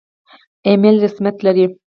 ایمیل 0.67 0.95
رسمیت 1.05 1.37
لري؟ 1.45 1.65